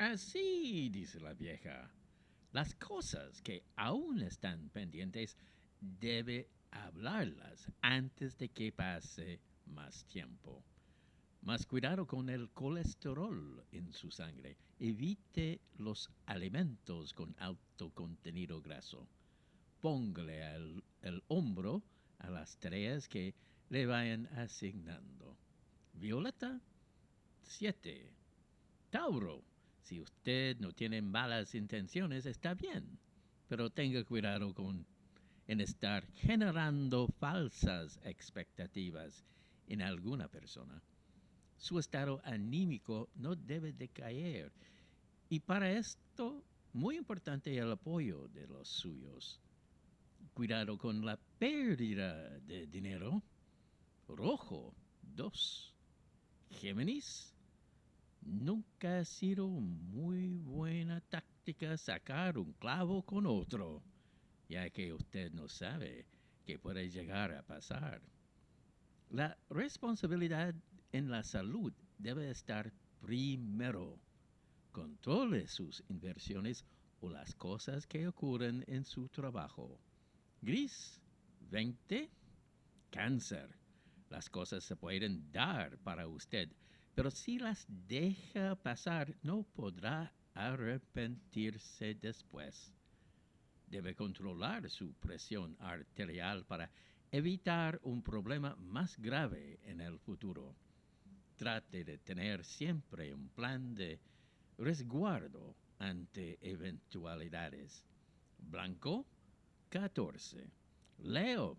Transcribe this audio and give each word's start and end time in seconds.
Así, 0.00 0.88
dice 0.88 1.20
la 1.20 1.34
vieja, 1.34 1.90
las 2.52 2.74
cosas 2.74 3.42
que 3.42 3.62
aún 3.76 4.22
están 4.22 4.70
pendientes 4.70 5.36
debe 5.78 6.48
hablarlas 6.70 7.70
antes 7.82 8.38
de 8.38 8.48
que 8.48 8.72
pase 8.72 9.42
más 9.66 10.06
tiempo. 10.06 10.64
Más 11.42 11.66
cuidado 11.66 12.06
con 12.06 12.30
el 12.30 12.48
colesterol 12.48 13.62
en 13.72 13.92
su 13.92 14.10
sangre. 14.10 14.56
Evite 14.78 15.60
los 15.76 16.08
alimentos 16.24 17.12
con 17.12 17.36
alto 17.38 17.90
contenido 17.90 18.62
graso. 18.62 19.06
Póngale 19.82 20.54
el, 20.54 20.82
el 21.02 21.22
hombro 21.28 21.82
a 22.20 22.30
las 22.30 22.56
tareas 22.56 23.06
que 23.06 23.34
le 23.68 23.84
vayan 23.84 24.28
asignando. 24.28 25.36
Violeta 25.92 26.58
7. 27.42 28.10
Tauro. 28.88 29.49
Si 29.82 30.00
usted 30.00 30.58
no 30.58 30.72
tiene 30.72 31.02
malas 31.02 31.54
intenciones, 31.54 32.26
está 32.26 32.54
bien, 32.54 32.98
pero 33.48 33.70
tenga 33.70 34.04
cuidado 34.04 34.54
con 34.54 34.86
en 35.46 35.60
estar 35.60 36.06
generando 36.14 37.08
falsas 37.18 37.98
expectativas 38.04 39.24
en 39.66 39.82
alguna 39.82 40.28
persona. 40.28 40.80
Su 41.56 41.80
estado 41.80 42.20
anímico 42.24 43.08
no 43.16 43.34
debe 43.34 43.72
decaer 43.72 44.52
y 45.28 45.40
para 45.40 45.72
esto 45.72 46.44
muy 46.72 46.96
importante 46.96 47.56
el 47.58 47.72
apoyo 47.72 48.28
de 48.28 48.46
los 48.46 48.68
suyos. 48.68 49.40
Cuidado 50.34 50.78
con 50.78 51.04
la 51.04 51.18
pérdida 51.38 52.38
de 52.40 52.68
dinero. 52.68 53.20
Rojo 54.06 54.72
2. 55.02 55.74
Géminis. 56.50 57.34
Nunca 58.22 59.00
ha 59.00 59.04
sido 59.04 59.48
muy 59.48 60.36
buena 60.36 61.00
táctica 61.00 61.76
sacar 61.76 62.38
un 62.38 62.52
clavo 62.54 63.02
con 63.02 63.26
otro 63.26 63.82
ya 64.50 64.68
que 64.68 64.92
usted 64.92 65.30
no 65.32 65.48
sabe 65.48 66.04
qué 66.44 66.58
puede 66.58 66.90
llegar 66.90 67.32
a 67.32 67.42
pasar. 67.42 68.02
La 69.10 69.38
responsabilidad 69.48 70.54
en 70.90 71.08
la 71.08 71.22
salud 71.22 71.72
debe 71.98 72.28
estar 72.30 72.72
primero. 73.00 74.00
Controle 74.72 75.46
sus 75.46 75.84
inversiones 75.88 76.64
o 77.00 77.08
las 77.08 77.34
cosas 77.36 77.86
que 77.86 78.08
ocurren 78.08 78.64
en 78.66 78.84
su 78.84 79.08
trabajo. 79.08 79.80
Gris 80.42 81.00
20. 81.48 82.10
Cáncer. 82.90 83.56
Las 84.08 84.28
cosas 84.28 84.64
se 84.64 84.74
pueden 84.74 85.30
dar 85.30 85.78
para 85.78 86.08
usted, 86.08 86.50
pero 87.00 87.10
si 87.10 87.38
las 87.38 87.64
deja 87.88 88.54
pasar 88.56 89.16
no 89.22 89.42
podrá 89.42 90.12
arrepentirse 90.34 91.94
después 91.94 92.74
debe 93.68 93.94
controlar 93.94 94.68
su 94.68 94.92
presión 94.92 95.56
arterial 95.60 96.44
para 96.44 96.70
evitar 97.10 97.80
un 97.84 98.02
problema 98.02 98.54
más 98.56 98.98
grave 98.98 99.60
en 99.64 99.80
el 99.80 99.98
futuro. 99.98 100.54
Trate 101.36 101.84
de 101.84 101.96
tener 101.96 102.44
siempre 102.44 103.14
un 103.14 103.30
plan 103.30 103.74
de 103.74 103.98
resguardo 104.58 105.56
ante 105.78 106.36
eventualidades. 106.42 107.82
Blanco 108.36 109.06
14. 109.70 110.50
Leo. 110.98 111.56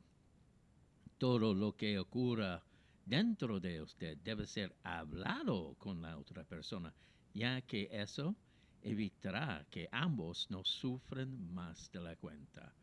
Todo 1.17 1.55
lo 1.55 1.75
que 1.75 1.97
ocurra 1.97 2.61
dentro 3.05 3.59
de 3.59 3.81
usted 3.81 4.17
debe 4.17 4.47
ser 4.47 4.75
hablado 4.83 5.75
con 5.77 6.01
la 6.01 6.17
otra 6.17 6.43
persona, 6.43 6.93
ya 7.33 7.61
que 7.61 7.89
eso 7.91 8.35
evitará 8.81 9.65
que 9.69 9.87
ambos 9.91 10.47
no 10.49 10.63
sufren 10.63 11.53
más 11.53 11.91
de 11.91 12.01
la 12.01 12.15
cuenta. 12.15 12.73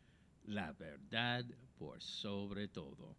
La 0.45 0.73
verdad 0.73 1.45
por 1.79 2.03
sobre 2.03 2.69
todo. 2.69 3.17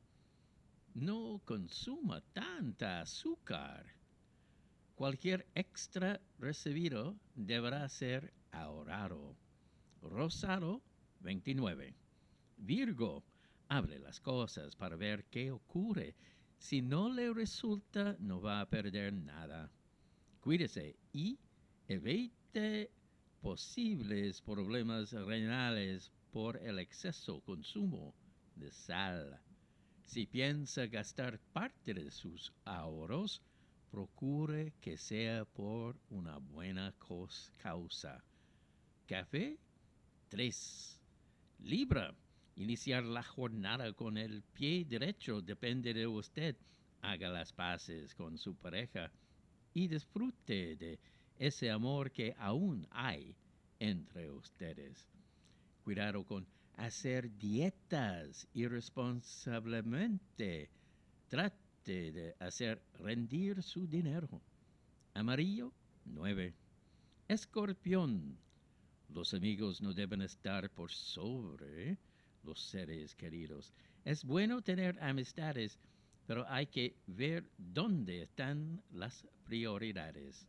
No 0.95 1.41
consuma 1.45 2.21
tanta 2.33 3.01
azúcar. 3.01 3.85
Cualquier 4.95 5.47
extra 5.55 6.19
recibido 6.39 7.15
deberá 7.35 7.87
ser 7.87 8.33
ahorrado. 8.51 9.35
Rosado 10.01 10.81
29. 11.21 11.93
Virgo, 12.57 13.23
hable 13.69 13.99
las 13.99 14.19
cosas 14.19 14.75
para 14.75 14.95
ver 14.95 15.25
qué 15.25 15.51
ocurre. 15.51 16.15
Si 16.59 16.81
no 16.81 17.09
le 17.09 17.33
resulta, 17.33 18.15
no 18.19 18.41
va 18.41 18.61
a 18.61 18.69
perder 18.69 19.13
nada. 19.13 19.71
Cuídese 20.41 20.97
y 21.13 21.39
evite 21.87 22.91
posibles 23.41 24.41
problemas 24.41 25.13
renales 25.13 26.11
por 26.31 26.57
el 26.57 26.79
exceso 26.79 27.39
consumo 27.41 28.13
de 28.55 28.71
sal. 28.71 29.39
Si 30.03 30.25
piensa 30.25 30.85
gastar 30.87 31.39
parte 31.53 31.93
de 31.93 32.11
sus 32.11 32.51
ahorros, 32.65 33.41
procure 33.89 34.73
que 34.81 34.97
sea 34.97 35.45
por 35.45 35.97
una 36.09 36.37
buena 36.37 36.93
causa. 37.57 38.23
Café 39.07 39.57
3. 40.29 40.99
Libra. 41.59 42.13
Iniciar 42.59 43.03
la 43.05 43.23
jornada 43.23 43.93
con 43.93 44.17
el 44.17 44.43
pie 44.43 44.83
derecho 44.83 45.41
depende 45.41 45.93
de 45.93 46.05
usted. 46.05 46.57
Haga 47.01 47.29
las 47.29 47.53
paces 47.53 48.13
con 48.13 48.37
su 48.37 48.53
pareja 48.53 49.09
y 49.73 49.87
disfrute 49.87 50.75
de 50.75 50.99
ese 51.37 51.71
amor 51.71 52.11
que 52.11 52.35
aún 52.37 52.85
hay 52.91 53.33
entre 53.79 54.29
ustedes. 54.29 55.07
Cuidado 55.85 56.25
con 56.25 56.45
hacer 56.75 57.33
dietas 57.37 58.45
irresponsablemente. 58.53 60.69
Trate 61.29 62.11
de 62.11 62.35
hacer 62.39 62.83
rendir 62.95 63.63
su 63.63 63.87
dinero. 63.87 64.41
Amarillo 65.13 65.71
9. 66.03 66.53
Escorpión. 67.29 68.37
Los 69.07 69.33
amigos 69.33 69.81
no 69.81 69.93
deben 69.93 70.21
estar 70.21 70.69
por 70.69 70.91
sobre 70.91 71.97
los 72.43 72.59
seres 72.59 73.15
queridos. 73.15 73.73
Es 74.05 74.23
bueno 74.23 74.61
tener 74.61 74.97
amistades, 75.01 75.79
pero 76.25 76.45
hay 76.47 76.67
que 76.67 76.95
ver 77.07 77.49
dónde 77.57 78.23
están 78.23 78.81
las 78.91 79.25
prioridades 79.45 80.47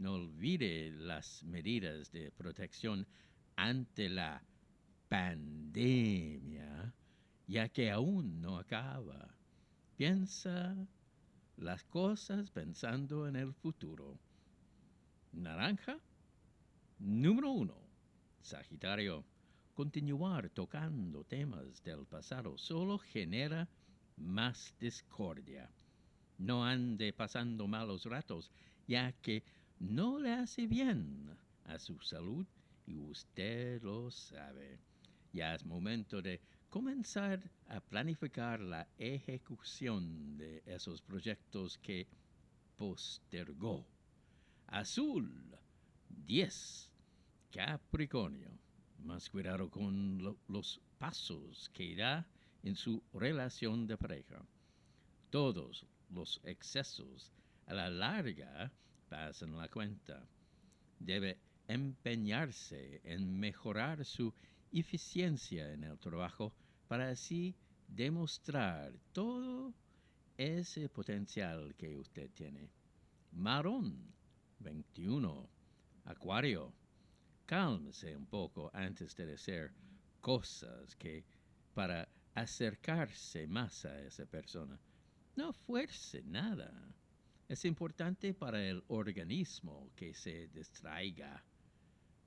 no 0.00 0.14
olvide 0.14 0.90
las 0.92 1.44
medidas 1.44 2.10
de 2.10 2.30
protección 2.30 3.06
ante 3.56 4.08
la 4.08 4.42
pandemia, 5.10 6.94
ya 7.46 7.68
que 7.68 7.90
aún 7.90 8.40
no 8.40 8.56
acaba. 8.56 9.28
Piensa 9.96 10.74
las 11.58 11.84
cosas 11.84 12.50
pensando 12.50 13.28
en 13.28 13.36
el 13.36 13.52
futuro. 13.52 14.18
Naranja. 15.32 15.98
Número 16.98 17.50
uno. 17.50 17.76
Sagitario. 18.40 19.22
Continuar 19.80 20.50
tocando 20.50 21.24
temas 21.24 21.82
del 21.82 22.04
pasado 22.04 22.58
solo 22.58 22.98
genera 22.98 23.66
más 24.18 24.74
discordia. 24.78 25.70
No 26.36 26.66
ande 26.66 27.14
pasando 27.14 27.66
malos 27.66 28.04
ratos, 28.04 28.50
ya 28.86 29.10
que 29.22 29.42
no 29.78 30.18
le 30.18 30.32
hace 30.32 30.66
bien 30.66 31.34
a 31.64 31.78
su 31.78 31.98
salud 32.00 32.46
y 32.86 32.98
usted 32.98 33.82
lo 33.82 34.10
sabe. 34.10 34.80
Ya 35.32 35.54
es 35.54 35.64
momento 35.64 36.20
de 36.20 36.42
comenzar 36.68 37.50
a 37.66 37.80
planificar 37.80 38.60
la 38.60 38.86
ejecución 38.98 40.36
de 40.36 40.62
esos 40.66 41.00
proyectos 41.00 41.78
que 41.78 42.06
postergó. 42.76 43.86
Azul 44.66 45.56
10. 46.10 46.90
Capricornio. 47.50 48.69
Más 49.04 49.28
cuidado 49.30 49.70
con 49.70 50.36
los 50.48 50.80
pasos 50.98 51.70
que 51.70 51.96
da 51.96 52.26
en 52.62 52.76
su 52.76 53.02
relación 53.12 53.86
de 53.86 53.96
pareja. 53.96 54.44
Todos 55.30 55.86
los 56.10 56.40
excesos 56.44 57.32
a 57.66 57.74
la 57.74 57.88
larga 57.88 58.70
pasan 59.08 59.56
la 59.56 59.68
cuenta. 59.68 60.26
Debe 60.98 61.38
empeñarse 61.68 63.00
en 63.04 63.38
mejorar 63.38 64.04
su 64.04 64.32
eficiencia 64.72 65.72
en 65.72 65.84
el 65.84 65.98
trabajo 65.98 66.52
para 66.88 67.10
así 67.10 67.54
demostrar 67.88 68.92
todo 69.12 69.72
ese 70.36 70.88
potencial 70.88 71.74
que 71.76 71.96
usted 71.96 72.30
tiene. 72.30 72.70
Marón 73.32 74.12
21. 74.58 75.48
Acuario. 76.04 76.72
Cálmese 77.50 78.14
un 78.14 78.26
poco 78.26 78.70
antes 78.72 79.16
de 79.16 79.26
decir 79.26 79.72
cosas 80.20 80.94
que 80.94 81.24
para 81.74 82.08
acercarse 82.32 83.48
más 83.48 83.84
a 83.84 84.00
esa 84.02 84.24
persona. 84.24 84.78
No 85.34 85.52
fuerce 85.52 86.22
nada 86.22 86.70
Es 87.48 87.64
importante 87.64 88.34
para 88.34 88.64
el 88.64 88.84
organismo 88.86 89.90
que 89.96 90.14
se 90.14 90.46
distraiga. 90.54 91.42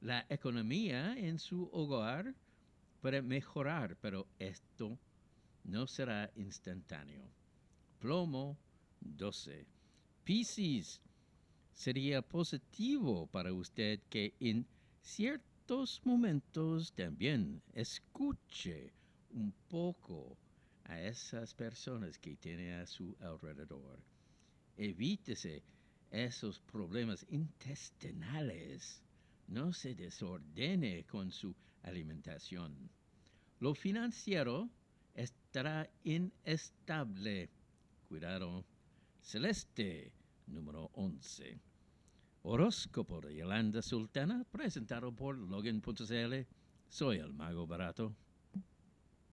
La 0.01 0.25
economía 0.27 1.17
en 1.17 1.39
su 1.39 1.69
hogar 1.71 2.35
puede 2.99 3.21
mejorar, 3.21 3.95
pero 4.01 4.27
esto 4.39 4.99
no 5.63 5.87
será 5.87 6.29
instantáneo. 6.35 7.31
Plomo 7.97 8.57
12. 8.99 9.65
Piscis, 10.25 10.99
sería 11.71 12.21
positivo 12.21 13.27
para 13.27 13.53
usted 13.53 14.01
que 14.09 14.35
en 14.41 14.67
ciertos 15.03 16.01
momentos 16.05 16.93
también 16.93 17.61
escuche 17.73 18.93
un 19.31 19.53
poco 19.67 20.37
a 20.85 20.99
esas 21.01 21.53
personas 21.53 22.17
que 22.17 22.35
tiene 22.37 22.75
a 22.75 22.87
su 22.87 23.15
alrededor. 23.19 23.99
Evítese 24.77 25.61
esos 26.09 26.59
problemas 26.61 27.25
intestinales. 27.29 29.03
No 29.47 29.73
se 29.73 29.93
desordene 29.93 31.03
con 31.05 31.31
su 31.31 31.53
alimentación. 31.83 32.89
Lo 33.59 33.75
financiero 33.75 34.69
estará 35.13 35.89
inestable. 36.03 37.49
Cuidado. 38.07 38.65
Celeste, 39.21 40.11
número 40.47 40.89
11. 40.93 41.72
Horóscopo 42.45 43.21
de 43.21 43.37
Yolanda 43.37 43.81
Sultana, 43.81 44.45
presentado 44.51 45.15
por 45.15 45.37
Logan.cl. 45.37 46.45
Soy 46.89 47.17
el 47.19 47.31
Mago 47.31 47.65
Barato. 47.65 48.17